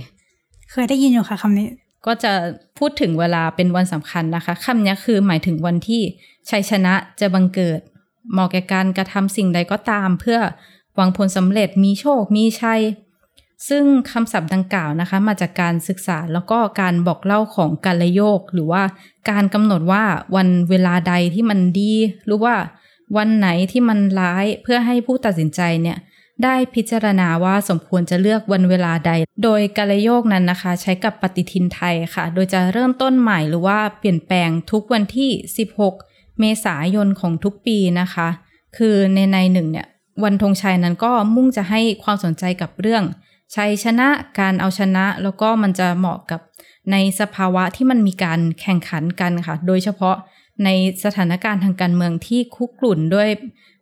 [0.72, 1.66] เคยได้ยินอยู่ค่ะคำนี้
[2.06, 2.32] ก็จะ
[2.78, 6.02] พูดถึงเวลาเป็นวันสำคัญนะคะคำนี้คือหมายถึงวันที่
[6.50, 7.80] ชัยชนะจะบังเกิด
[8.32, 10.38] เหมาะแก่การกระทำสิ่งใดก็ตาม เพื่อ
[10.94, 12.80] หวังผลสำเร็จมีโชคมีชัย
[13.68, 18.82] ซึ่งคำศัพท์ดังกล่าวนะคะ มาจากการศึกษาแล้วก็การบอกเล่าของการลโยก หรือว่า
[19.30, 20.04] การกำหนดว่า
[20.36, 21.92] วันเวลาใดที่มันดี
[22.26, 22.54] หรือว่า
[23.16, 25.98] วันไหนที่มันร้ายเพื่อให้ผู้ตัดสินใจเนี่ย
[26.42, 35.30] ได้พิจารณาว่าสมควรจะเลือกวันเวลาใด โดยการลโยกนั้นนะคะ ใช้กับปฏิทินไทยค่ะ โดยจะเริ่มต้นใหม่หรือว่าเปลี่ยนแปลงทุกวันที่
[35.84, 38.28] 16 เมษายนของทุกปีนะคะ
[38.76, 39.86] คือในในหนึ่งเนี่ย
[40.24, 43.04] วันธงชัยนั้นก็มุ่งจะให้ความสนใจกับเรื่อง
[43.54, 46.40] ชัยชนะการเอาชนะ แล้วก็มันจะเหมาะกับ
[46.90, 50.16] ในสภาวะที่มันมีการแข่งขันกันค่ะ โดยเฉพาะ
[50.64, 50.68] ใน
[51.04, 53.28] สถานการณ์ทางการเมืองที่คุกรุ่นด้วย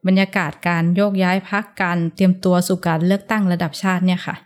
[0.07, 4.37] บรรยากาศการโยกย้ายพักการเตรียมตัวสู่การเลือกตั้งระดับชาติเนี่ยค่ะ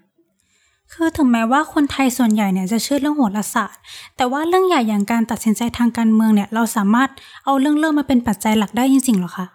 [0.93, 3.81] คือถึงแม้ว่าคนไทยส่วนใหญ่เนี่ยจะเชื่อเรื่องโหราศาสตร์
[4.17, 7.11] แต่ว่าเรื่องใหญ่อย่างการตัดสินใจทางการเมืองเนี่ยเราสามารถ
[7.45, 9.47] เอาเรื่องเริ่มมาเป็นปัจจัยหลักได้จริงๆหรอคะ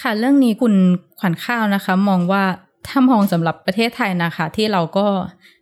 [0.00, 0.74] ค่ะเรื่องนี้คุณ
[1.18, 2.44] ขวัญข้าวนะคะ มองว่า
[2.86, 5.06] ถ้ามองสำหรับประเทศไทยนะคะ ที่เราก็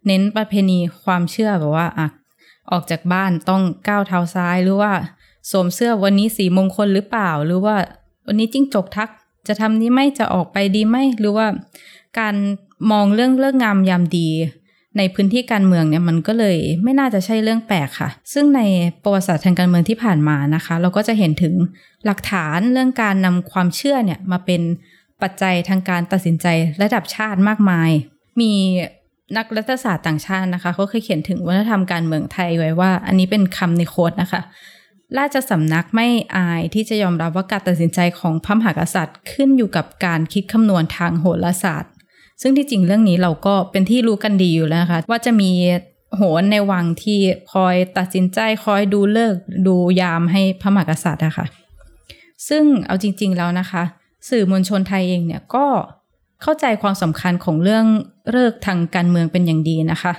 [0.07, 2.09] เน้นประเพณีความเชื่อแบบว่าอะ
[2.71, 4.93] ออกจากบ้านต้องก้าวเท้าซ้ายหรือว่า
[5.51, 7.77] สวมเสื้อวันนี้สีมงคลหรือเปล่า หรือว่า
[8.27, 9.09] วันนี้จิ้งจกทัก
[9.49, 11.47] จะทำนี้ไหมจะออกไปดีไหมหรือว่า
[12.19, 12.35] การ
[12.91, 14.29] มองเรื่องเลิกงามยามดี
[14.99, 18.61] ในพื้นที่การเมืองเนี่ยมันก็เลยไม่น่าจะใช่เรื่องแปลกค่ะ ซึ่งใน
[19.03, 21.55] ประวัติศาสตร์ทางการเมืองที่ผ่านมานะคะ เราก็จะเห็นถึง
[22.07, 24.63] หลักฐานเรื่องการนำความเชื่อเนี่ยมาเป็น
[25.23, 26.47] ปัจจัยทางการตัดสินใจ
[26.83, 27.91] ระดับชาติมากมาย
[28.41, 28.53] มี
[29.37, 34.41] นักรัฐศาสตร์ต่างชาตินะคะเขาเคยเขียนถึงวัฒนธรรมการเมืองไทยไว้ว่า อันนี้เป็นคำในโค้ดนะคะ
[35.19, 41.93] ราชสำนักไม่อายที่จะยอมรับว่าการตัดสินใจของพระมหากษัตริย์ ขึ้นอยู่กับการคิดคำนวณทางโหราศาสตร์
[42.43, 45.51] ซึ่งที่จริงเรื่องนี้เราก็เป็นที่รู้กันดีอยู่แล้วนะคะว่าจะมี
[46.17, 47.21] โหนในวังที่
[47.53, 49.35] คอยตัดสินใจคอยดูเลิก
[49.67, 51.47] ดูยามให้พระมหากษัตริย์นะคะ
[52.49, 53.83] ซึ่งเอาจริง ๆแล้วนะคะ
[54.29, 55.67] สื่อมวลชนไทยเองเนี่ยก็
[56.43, 57.85] เข้าใจความสำคัญของเรื่อง
[58.31, 60.13] เลิกทางการเมืองเป็นอย่างดีนะคะ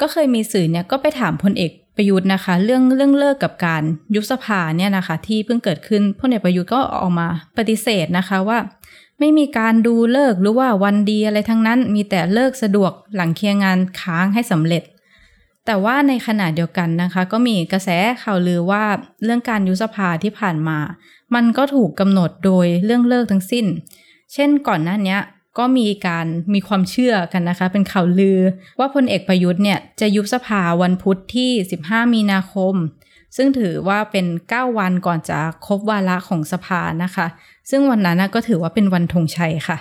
[0.00, 3.82] ก็เคยมีสื่อเนี่ยก็ไปถามพลเอก ประยุทธ์นะคะ เรื่องเรื่องเลิกกับการ
[4.14, 8.58] ยุบสภาเนี่ยนะคะ ที่เพิ่งเกิดขึ้นพลเอกประยุทธ์ก็ออกมาปฏิเสธนะคะว่า
[9.18, 14.82] ไม่มีการดูเลิกหรือว่าวันดีอะไรทั้งนั้น มีแต่เลิกสะดวกหลังเคลียร์งานค้างให้สำเร็จ
[15.66, 17.88] แต่ว่าในขณะเดียวกันนะคะ ก็มีกระแส
[18.22, 18.84] ข่าวลือว่า
[19.24, 20.78] เรื่องการยุบสภาที่ผ่านมา
[21.34, 23.66] มันก็ถูกกำหนดโดยเรื่องเลิกทั้งสิ้น
[24.32, 25.16] เช่นก่อนหน้านี้
[25.58, 28.40] ก็มีการมีความเชื่อกันนะคะ เป็นข่าวลือ
[28.78, 31.50] ว่าพลเอกประยุทธ์เนี่ยจะยุบสภาวันพุธที่
[31.82, 32.74] 15 มีนาคม
[33.36, 37.26] ซึ่งถือว่าเป็น 9 วันก่อนจะครบวาระของสภานะคะ
[37.70, 39.78] ซึ่งวันนั้นก็ถือว่าเป็นวันธงชัยค่ะ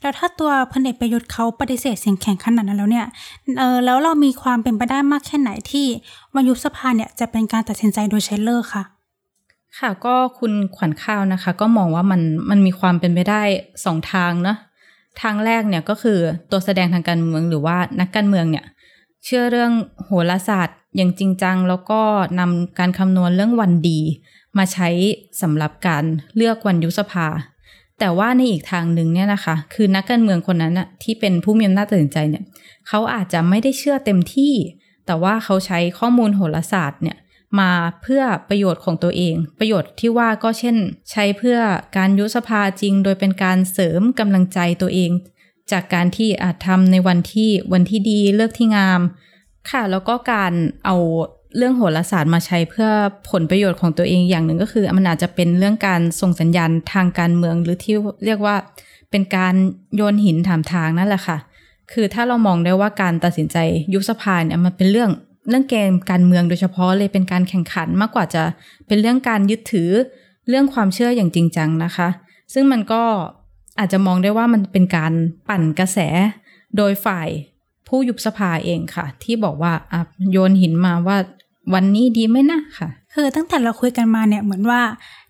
[0.00, 3.06] แล้วถ้าตัวพลเอกประยุทธ์เขาปฏิเสธเสียงแข็งขนาดนั้นแล้วเนี่ย
[3.58, 5.86] เออแล้วเรามีความเป็นไปได้มากแค่ไหนที่
[6.34, 8.84] วันยุบสภาเนี่ยจะเป็นการตัดสินใจโดยใช้เลิกค่ะ
[9.78, 13.42] ค่ะก็คุณขวัญข้าวนะคะ ก็มองว่ามันมันมีความเป็นไปได้
[13.84, 14.58] สองทางเนาะ
[15.22, 16.18] ทางแรกเนี่ยก็คือ
[16.50, 18.64] ตัวแสดงทางการเมืองหรือว่านักการเมืองเนี่ย
[19.24, 19.72] เชื่อเรื่อง
[20.04, 22.00] โหราศาสตร์อย่างจริงจัง แล้วก็
[22.40, 24.00] นำการคำนวณเรื่องวันดี
[24.58, 24.88] มาใช้
[25.42, 26.04] สำหรับการ
[26.36, 27.26] เลือกวันยุบสภา
[27.98, 32.44] แต่ว่าในอีกทางหนึ่งเนี่ยนะคะ คือนักการเมืองคนนั้นนะที่เป็นผู้มีอำนาจตัดสินใจเนี่ย
[32.88, 34.52] เขาอาจจะไม่ได้เชื่อเต็มที่
[35.06, 37.16] แต่ว่าเขาใช้ข้อมูลโหราศาสตร์เนี่ย
[37.60, 37.70] มา
[38.02, 40.76] เพื่อประโยชน์ของตัวเอง ประโยชน์ที่ว่าก็เช่น
[41.10, 41.58] ใช้เพื่อ
[41.96, 45.10] การยุสภาจริง โดยเป็นการเสริมกำลังใจตัวเอง
[45.72, 49.00] จากการที่อาจทำในวันที่วันที่ดีเลือกที่งาม
[49.70, 50.52] ค่ะแล้วก็การ
[50.84, 50.96] เอา
[51.56, 52.88] เรื่องโหราศาสตร์มาใช้เพื่อ
[53.30, 58.56] ผลประโยชน์ของตัวเองอย่างหนึ่งก็คือมันอาจจะเป็นเรื่องการส่งสัญญาณทางการเมืองหรือที่เรียกว่า
[59.10, 59.54] เป็นการ
[59.96, 61.38] โยนหินถามทางนั่นแหละค่ะ
[61.92, 63.56] คือถ้าเรามองได้ว่าการตัดสินใจ
[63.92, 65.10] ยุบสภาเนี่ยมันเป็นเรื่อง
[65.48, 68.42] เรื่องเกมการเมืองโดยเฉพาะเลยเป็นการแข่งขันมากกว่าจะ
[68.86, 69.90] เป็นเรื่องการยึดถือ
[70.48, 72.08] เรื่องความเชื่ออย่างจริงจังนะคะ
[72.54, 73.02] ซึ่งมันก็
[73.78, 75.12] อาจจะมองได้ว่ามันเป็นการ
[75.48, 75.98] ปั่นกระแส
[76.76, 77.28] โดยฝ่าย
[77.88, 79.72] ผู้ยุบสภาเองค่ะ ที่บอกว่า
[80.32, 81.16] โยนหินมาว่า
[81.74, 84.80] วันนี้ดีไหมนะค่ะ คือตั้งแต่เราคุยกันมาเนี่ยเหมือนว่า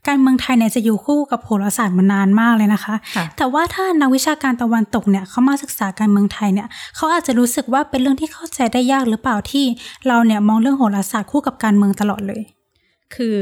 [0.08, 9.64] การเมืองไทยเนี่ยจะอยู่คู่กับโหราศาสตร์มานานมากเลยนะคะค่ะแต่ว่าถ้านักวิชาการตะวันตกเนี่ยเขามาศึกษาการเมืองไทยเนี่ยเขาอาจจะรู้สึกว่าเป็นเรื่องที่เข้าใจได้ยากหรือเปล่าที่
[10.06, 12.42] เราเนี่ยมองเรื่องโหราศาสตร์คู่กับการเมืองตลอดเลย
[13.14, 13.36] คือ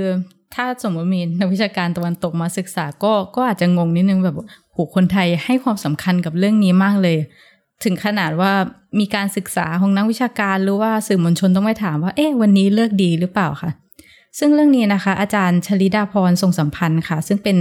[0.54, 4.36] ถ้าสมมติมีนักวิชาการตะวันตกมาศึกษาก็ก็อาจจะงงนิดนึงแบบ
[4.72, 7.18] โหคนไทยให้ความสำคัญกับเรื่องนี้มากเลย
[7.84, 8.52] ถึงขนาดว่า
[8.98, 13.70] มีการศึกษาของนักวิชาการหรือว่าสื่อมวลชนต้องไปถามว่าเอ๊ะวันนี้เลิกดีหรือเปล่าคะ
[14.38, 17.56] ซึ่งเรื่องนี้นะคะ อาจารย์ชลิดาพรทรงสัมพันธ์ค่ะ ซึ่งเป็น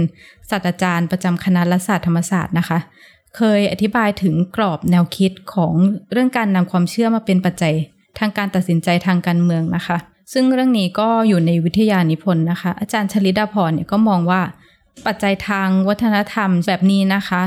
[0.50, 2.78] ศาสตราจารย์ประจำคณะรัฐศาสตร์ธรรมศาสตร์นะคะ
[3.36, 5.74] เคยอธิบายถึงกรอบแนวคิดของ
[6.12, 7.74] เรื่องการนำความเชื่อมาเป็นปัจจัย
[8.18, 9.96] ทางการตัดสินใจทางการเมืองนะคะ
[10.32, 14.42] ซึ่งเรื่องนี้ก็อยู่ในวิทยานิพนธ์นะคะ อาจารย์ชลิดาพรเนี่ยก็มองว่า
[15.06, 17.42] ปัจจัยทางวัฒนธรรมแบบนี้นะคะ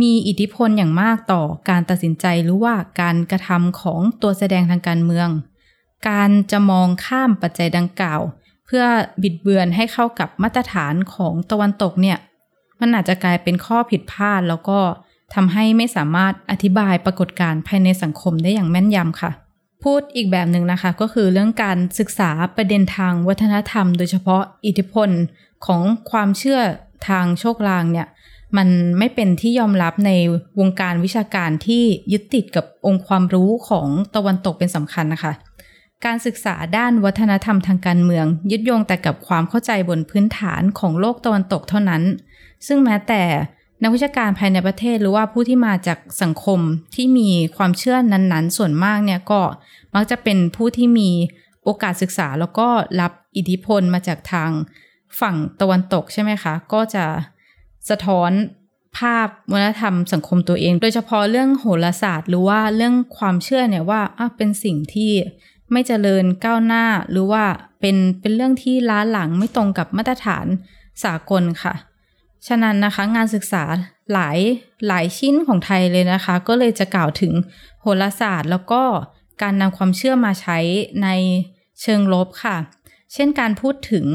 [0.00, 5.28] มีอิทธิพลอย่างมากต่อการตัดสินใจหรือว่าการกระทำของตัวแสดงทางการเมือง
[6.08, 8.20] การจะมองข้ามปัจจัยดังกล่าว
[8.66, 8.84] เพื่อ
[9.22, 12.18] บิดเบือนให้เข้ากับมาตรฐานของตะวันตกเนี่ย
[12.80, 14.78] มันอาจจะกลายเป็นข้อผิดพลาดแล้วก็
[15.34, 19.30] ทำให้ไม่สามารถอธิบายปรากฏการณ์ภายในสังคมได้อย่างแม่นยำค่ะ
[19.84, 25.10] พูดอีกแบบหนึ่งนะคะ ก็คือเรื่องการศึกษาประเด็นทางวัฒนธรรม โดยเฉพาะอิทธิพล
[25.66, 26.60] ของความเชื่อ
[27.08, 28.06] ทางโชคลางเนี่ย
[28.56, 30.10] มันไม่เป็นที่ยอมรับใน
[30.60, 35.32] วงการวิชาการที่ยึดติดกับองค์ความรู้ของตะวันตกเป็นสำคัญนะคะ
[36.04, 42.02] การศึกษาด้านวัฒนธรรมทางการเมือง ยึดโยงแต่กับความเข้าใจบนพื้นฐานของโลกตะวันตกเท่านั้น
[42.66, 43.22] ซึ่งแม้แต่
[43.82, 46.60] นักวิชาการภายในประเทศหรือว่าผู้ที่มาจากสังคม
[46.94, 49.40] ที่มีความเชื่อนั้นๆ ส่วนมากเนี่ยก็
[49.94, 51.10] มักจะเป็นผู้ที่มี
[51.64, 52.68] โอกาสศึกษาแล้วก็
[53.00, 54.50] รับอิทธิพลมาจากทาง
[55.20, 57.04] ฝั่งตะวันตกใช่ไหมคะ ก็จะ
[57.90, 58.30] สะท้อน
[58.98, 64.00] ภาพวัฒนธรรมสังคมตัวเอง โดยเฉพาะเรื่องโหราศาสตร์ หรือว่าเรื่องความเชื่อเนี่ยว่า
[64.36, 65.12] เป็นสิ่งที่
[65.72, 67.44] ไม่เจริญก้าวหน้าหรือว่า
[67.80, 70.46] เป็นเป็นเรื่องที่ล้าหลังไม่ตรงกับมาตรฐาน
[71.04, 71.74] สากลค่ะ
[72.46, 73.64] ฉะนั้นนะคะงานศึกษา
[74.12, 74.38] หลาย
[74.86, 77.32] หลายชิ้นของไทยเลยนะคะ ก็เลยจะกล่าวถึง
[77.80, 78.82] โหราศาสตร์ แล้วก็
[79.42, 80.58] การนำความเชื่อมาใช้
[81.02, 81.08] ใน
[81.82, 82.56] เชิงลบค่ะ
[83.12, 84.06] เช่นการพูดถึง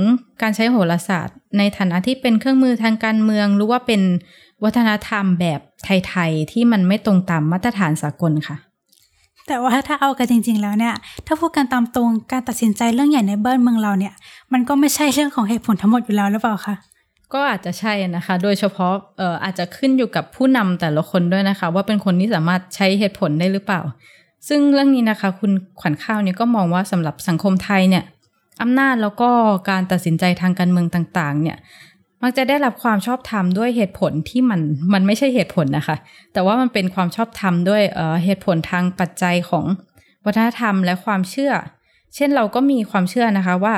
[0.42, 4.02] การใช้โหราศาสตร์ ในฐานะที่เป็นเครื่องมือทางการเมือง หรือว่าเป็น
[4.64, 8.58] วัฒนธรรมแบบไทย ๆ ที่มันไม่ตรงตามมาตรฐานสากลค่ะ
[9.48, 10.94] แต่ว่าถ้าเอากันจริง ๆ แล้วเนี่ย
[11.28, 14.14] ถ้าพูดกันตามตรงการตัดสินใจเรื่องใหญ่ในบ้านเมืองเราเนี่ย
[14.54, 16.76] มันก็ไม่ใช่เรื่องของเหตุผลทั้งหมดอยู่แล้วหรือเปล่าคะ
[17.34, 23.82] ก็อาจจะใช่นะคะ โดยเฉพาะเอ่ออาจจะขึ้นอยู่กับผู้นำแต่ละคนด้วยนะคะ ว่าเป็นคนที่สามารถใช้เหตุผลได้หรือเปล่า
[24.48, 25.52] ซึ่งเรื่องนี้นะคะ คุณ
[25.82, 28.04] ขวัญข้าวเนี่ยก็มองว่าสำหรับสังคมไทยเนี่ย
[28.62, 29.30] อำนาจแล้วก็
[29.70, 31.58] การตัดสินใจทางการเมืองต่าง ๆ เนี่ย
[32.22, 34.62] มักจะได้รับความชอบธรรมด้วยเหตุผลที่มัน
[34.94, 35.98] มันไม่ใช่เหตุผลนะคะ
[36.34, 39.66] แต่ว่ามันเป็นความชอบธรรมด้วยเเหตุผลทางปัจจัยของ
[40.26, 41.54] วัฒนธรรมและความเชื่อ
[42.16, 43.76] เช่นเราก็มีความเชื่อนะคะว่า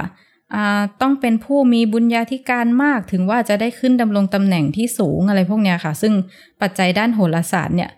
[0.53, 6.13] อ่าต้องเป็นผู้มีบุญญาธิการมากถึงว่าจะได้ขึ้นดำรงตำแหน่งที่สูงอะไรพวกเนี้ยค่ะ ซึ่ง
[6.61, 7.91] ปัจจัยด้านโหราศาสตร์เนี่ย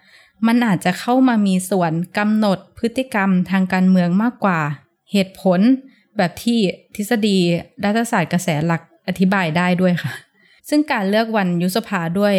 [0.47, 4.59] มันอาจจะเข้ามามีส่วนกำหนดพฤติกรรมทางการเมืองมากกว่า
[5.11, 5.59] เหตุผล
[6.17, 6.59] แบบที่
[6.95, 7.37] ทฤษฎี
[7.83, 10.11] รัฐศาสตร์กระแสหลักอธิบายได้ด้วยค่ะ
[10.69, 12.33] ซึ่งการเลือกวันยุสภาด้วย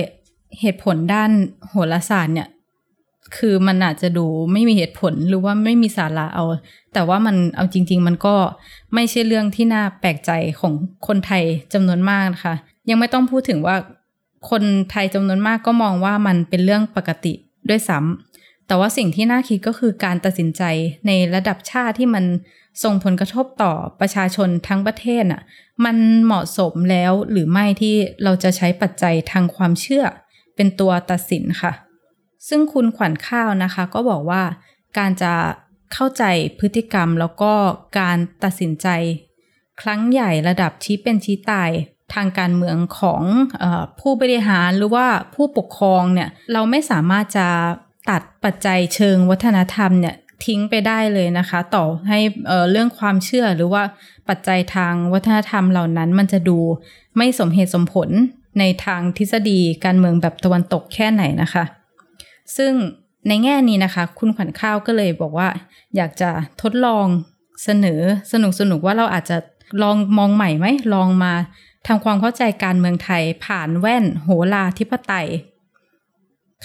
[0.60, 1.30] เหตุผลด้าน
[1.68, 2.48] โหราศาสตร์เนี่ย
[3.36, 6.44] คือมันอาจจะดูไม่มีเหตุผลหรือว่าไม่มีสาระเอา
[6.94, 8.34] แต่ว่ามันเอาจริง ๆ มันก็
[8.94, 10.72] ไม่ใช่เรื่องที่น่าแปลกใจของ
[11.06, 12.54] คนไทยจำนวนมากนะคะ
[12.88, 13.76] ยังไม่ต้องพูดถึงว่า
[14.50, 17.32] คนไทยจำนวนมากก็มองว่ามันเป็นเรื่องปกติ
[17.68, 20.62] ด้วยซ้ำแต่ว่าสิ่งที่น่าคิดก็คือการตัดสินใจ
[21.06, 22.24] ในระดับชาติที่มัน
[22.82, 25.42] ส่งผลกระทบต่อประชาชนทั้งประเทศน่ะ
[25.84, 30.04] มันเหมาะสมแล้วหรือไม่ที่เราจะใช้ปัจจัยทางความเชื่อ
[30.56, 31.72] เป็นตัวตัดสินค่ะ
[32.48, 34.42] ซึ่งคุณขวัญข้าวนะคะ ก็บอกว่า
[34.98, 35.34] การจะ
[35.92, 36.24] เข้าใจ
[36.58, 37.52] พฤติกรรมแล้วก็
[37.98, 38.88] การตัดสินใจ
[39.80, 41.70] ครั้งใหญ่ระดับชี้เป็นชี้ตาย
[42.14, 43.22] ทางการเมืองของ
[43.62, 43.64] อ
[44.00, 47.48] ผู้บริหารหรือว่าผู้ปกครองเนี่ยเราไม่สามารถจะ
[48.10, 53.82] ตัดปัจจัยเชิงวัฒนธรรมเนี่ย ทิ้งไปได้เลยนะคะ ต่อให้เเรื่องความเชื่อหรือว่า
[54.28, 56.58] ปัจจัยทางวัฒนธรรมเหล่านั้น มันจะดู
[57.16, 58.10] ไม่สมเหตุสมผล
[58.58, 61.64] ในทางทฤษฎีการเมืองแบบตะวันตกแค่ไหนนะคะ
[62.56, 62.72] ซึ่ง
[63.28, 65.48] ในแง่นี้นะคะ คุณขวัญข้าวก็เลยบอกว่า
[65.96, 66.30] อยากจะ
[66.62, 67.06] ทดลอง
[67.64, 68.00] เสนอ
[68.32, 69.36] สนุกสนุกว่าเราอาจจะ
[69.82, 71.32] ลองมองใหม่ไหมลองมา
[71.86, 75.28] ทำความเข้าใจการเมืองไทยผ่านแว่นโหราธิปไตย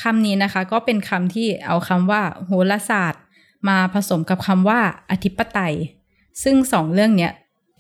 [0.02, 3.22] คำนี้นะคะ ก็เป็นคำที่เอาคำว่า โหราศาสตร์
[3.68, 4.80] มาผสมกับคำว่า
[5.12, 5.76] อธิปไตย
[6.44, 7.32] ซึ่งสองเรื่องเนี้ย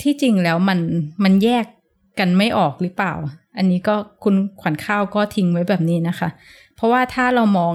[0.01, 0.79] ที่จริงแล้วมัน
[1.23, 1.65] มันแยก
[2.19, 3.13] กันไม่ออกหรือเปล่า
[3.57, 6.29] อันนี้ก็คุณขวัญข้าวก็ทิ้งไว้แบบนี้นะคะ
[6.75, 7.73] เพราะว่าถ้าเรามอง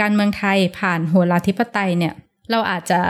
[0.00, 2.14] การเมืองไทยผ่านโหราธิปไตยเนี่ย
[2.50, 3.00] เราอาจจะ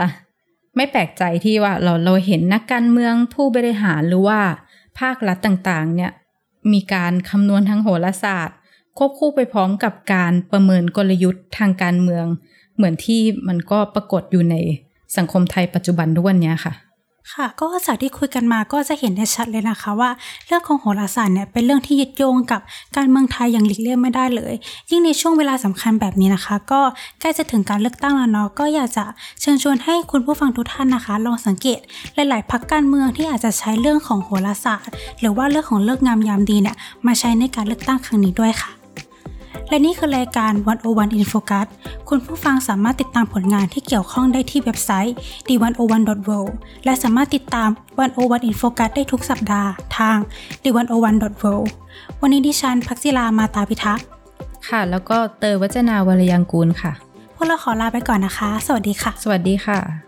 [0.75, 4.39] ไม่แปลกใจที่ว่าเราเราเห็นนักการเมืองผู้บริหารหรือว่า
[4.99, 6.11] ภาครัฐต่างๆ เนี่ย
[6.73, 8.57] มีการคำนวณทางโหราศาสตร์
[8.97, 12.25] ควบคู่ไปพร้อมกับการประเมินกลยุทธ์ทางการเมือง
[12.77, 14.55] เหมือนที่มันก็ปรากฏอยู่ใน
[15.17, 16.73] สังคมไทยปัจจุบันทุกวันนี้ค่ะ
[17.33, 20.09] ค่ะ ก็จากที่คุยกันมาก็จะเห็นได้ชัดเลยนะคะว่า
[20.47, 22.61] เรื่องของโหราศาสตร์เนี่ยเป็นเรื่องที่ยึดโยงกับ
[22.95, 24.53] การเมืองไทยอย่างหลีกเลี่ยงไม่ได้เลย
[24.89, 26.81] ยิ่งในช่วงเวลาสำคัญแบบนี้นะคะ ก็
[27.19, 29.05] ใกล้จะถึงการเลือกตั้งแล้วเนาะก็อยากจะ
[29.41, 31.79] เชิญชวนให้คุณผู้ฟังทุกท่านนะคะ ลองสังเกต
[32.15, 38.76] หลาย ๆพักการเมืองที่อาจจะใช้เรื่องของโหราศาสตร์ หรือว่าเรื่องของเลิกงามยามดีเนี่ยมาใช้ในการเลือกตั้งครั้งนี้ด้วยค่ะ
[39.69, 40.51] และนี่คือรายการ
[40.85, 41.67] 101 In Focus
[42.09, 45.15] คุณผู้ฟังสามารถติดตามผลงานที่เกี่ยวข้องได้ที่เว็บไซต์
[45.47, 46.51] d101.world
[46.85, 47.69] และสามารถติดตาม
[48.09, 50.17] 101 In Focus ได้ทุกสัปดาห์ทาง
[50.63, 51.67] d101.world
[52.21, 54.05] วันนี้ดิฉันพักศิลามาตาพิทักษ์
[54.69, 56.91] ค่ะ แล้วก็เตยวัจนาวรยังกูลค่ะ
[57.35, 60.06] พวกเราขอลาไปก่อนนะคะ สวัสดีค่ะ สวัสดีค่ะ